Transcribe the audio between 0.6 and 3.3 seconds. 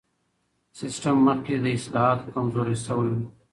سیستم مخکې له اصلاحاتو کمزوری سوی و.